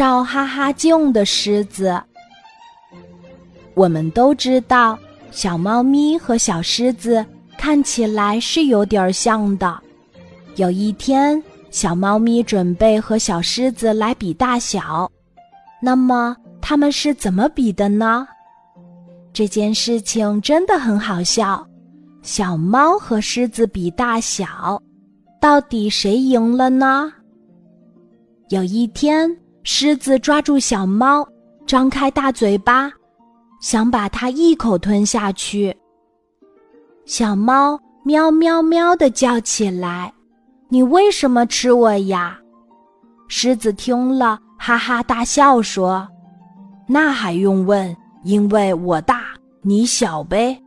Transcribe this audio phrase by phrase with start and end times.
[0.00, 2.02] 照哈哈镜的狮子。
[3.74, 4.98] 我们都知道，
[5.30, 7.22] 小猫咪和小狮子
[7.58, 9.78] 看起来是有点像的。
[10.56, 15.06] 有一天，小猫咪准备和小狮子来比大小，
[15.82, 18.26] 那么他们是怎么比的呢？
[19.34, 21.62] 这件事情真的很好笑。
[22.22, 24.80] 小猫和狮子比大小，
[25.38, 27.12] 到底谁赢了呢？
[28.48, 29.30] 有一天，
[29.62, 31.26] 狮子抓住小猫，
[31.66, 32.90] 张开大嘴巴，
[33.60, 35.76] 想把它一口吞下去。
[37.04, 40.12] 小猫喵喵喵的叫起来
[40.70, 42.38] ：“你为什么吃我呀？”
[43.28, 46.08] 狮子听了，哈哈大笑说
[46.88, 47.94] ：“那还用问？
[48.24, 49.22] 因为我大，
[49.62, 50.60] 你小呗。”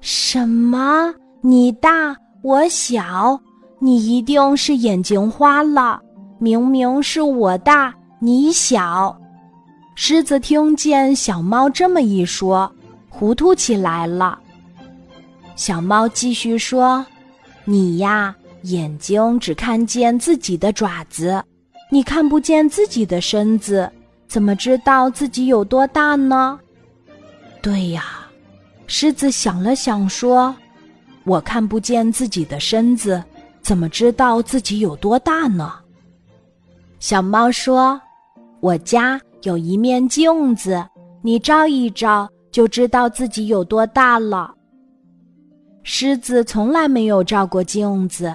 [0.00, 1.14] 什么？
[1.40, 3.38] 你大我小？
[3.78, 6.00] 你一定是眼睛花了。
[6.38, 9.16] 明明是我大你小。
[9.96, 12.70] 狮子听见小猫这么一说，
[13.08, 14.38] 糊涂起来了。
[15.56, 17.04] 小猫继续说
[17.64, 21.42] ：“你呀，眼睛只看见自己的爪子，
[21.90, 23.90] 你看不见自己的身子，
[24.26, 26.58] 怎么知道自己有多大呢？”
[27.62, 28.04] 对呀。
[28.86, 30.54] 狮子想了想，说
[31.24, 33.22] ：“我看不见自己的身子，
[33.62, 35.72] 怎么知道自己有多大呢？”
[36.98, 38.00] 小猫说
[38.60, 40.84] ：“我家有一面镜子，
[41.22, 44.54] 你照一照，就知道自己有多大了。”
[45.82, 48.34] 狮子从来没有照过镜子，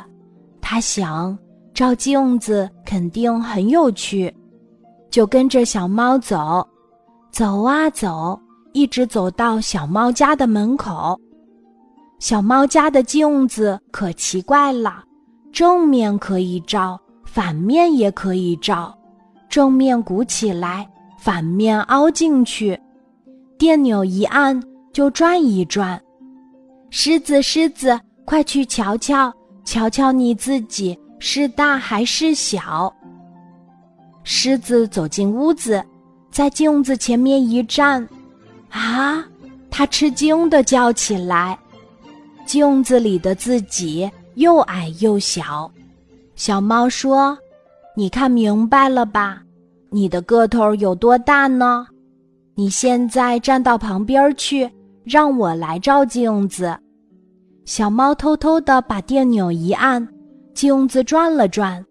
[0.62, 1.38] 他想
[1.74, 4.32] 照镜子肯定很有趣，
[5.10, 6.68] 就跟着小猫走，
[7.32, 8.40] 走啊走。
[8.72, 11.20] 一直走到小猫家的门口，
[12.20, 15.04] 小猫家的镜子可奇怪了，
[15.52, 17.02] 正面可以照，
[17.32, 18.98] 反面也可以照，
[19.48, 22.78] 正面鼓起来，反面凹进去，
[23.58, 24.60] 电钮一按
[24.92, 26.02] 就转一转。
[26.90, 29.32] 狮子，狮子，快去瞧瞧，
[29.64, 32.92] 瞧瞧你自己是大还是小。
[34.24, 35.84] 狮子走进屋子，
[36.32, 38.08] 在镜子前面一站。
[38.70, 39.24] 啊！
[39.70, 41.58] 他吃惊的叫起来
[42.46, 45.72] ：“镜子里的自己又矮又小。”
[46.40, 47.38] 小猫说
[47.98, 49.42] ：“你看明白了吧？
[49.90, 51.86] 你的个头有多大呢？
[52.56, 54.72] 你现在站到旁边去，
[55.04, 56.80] 让我来照镜子。”
[57.68, 60.08] 小猫偷偷的把电钮一按，
[60.54, 61.86] 镜子转了转。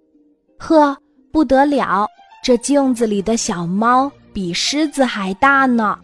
[0.59, 0.97] 呵，
[1.31, 2.07] 不得了！
[2.43, 5.99] 这镜子里的小猫比狮子还大呢。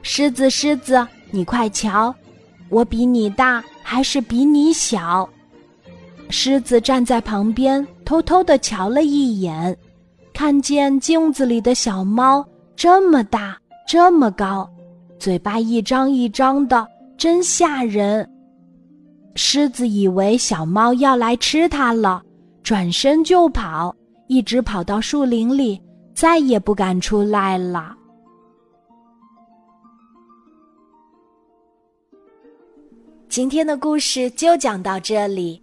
[0.00, 2.14] 狮子，狮子，你快瞧，
[2.70, 5.28] 我比你大还是比你小？
[6.30, 9.76] 狮子站在旁边，偷偷的瞧了一眼，
[10.32, 12.46] 看见镜子里的小猫
[12.76, 14.68] 这么大，这么高，
[15.18, 18.28] 嘴巴一张一张的，真吓人。
[19.34, 22.22] 狮子以为小猫要来吃它了，
[22.62, 23.94] 转身就跑，
[24.26, 25.80] 一直跑到树林里，
[26.14, 27.96] 再也不敢出来了。
[33.28, 35.62] 今天的故事就讲到这里，